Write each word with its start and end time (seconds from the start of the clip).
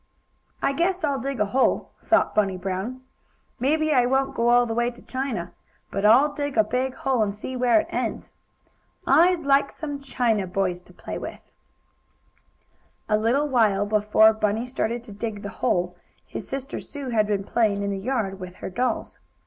"I 0.63 0.73
guess 0.73 1.03
I'll 1.03 1.19
dig 1.19 1.39
a 1.39 1.45
hole," 1.45 1.91
thought 2.01 2.33
Bunny 2.33 2.57
Blown. 2.57 3.01
"Maybe 3.59 3.93
I 3.93 4.07
won't 4.07 4.33
go 4.33 4.49
all 4.49 4.65
the 4.65 4.73
way 4.73 4.89
to 4.89 4.99
China, 5.03 5.53
but 5.91 6.05
I'll 6.07 6.33
dig 6.33 6.57
a 6.57 6.63
big 6.63 6.95
hole, 6.95 7.21
and 7.21 7.35
see 7.35 7.55
where 7.55 7.81
it 7.81 7.87
ends. 7.91 8.31
I'd 9.05 9.43
like 9.43 9.71
some 9.71 9.99
China 9.99 10.47
boys 10.47 10.81
to 10.81 10.91
play 10.93 11.19
with." 11.19 11.41
A 13.07 13.17
little 13.19 13.47
while 13.47 13.85
before 13.85 14.33
Bunny 14.33 14.65
started 14.65 15.03
to 15.03 15.11
dig 15.11 15.43
the 15.43 15.49
hole 15.61 15.95
his 16.25 16.47
sister 16.49 16.79
Sue 16.79 17.09
had 17.09 17.27
been 17.27 17.43
playing 17.43 17.83
in 17.83 17.91
the 17.91 17.99
yard 17.99 18.39
with 18.39 18.55
her 18.55 18.71
dolls. 18.71 19.19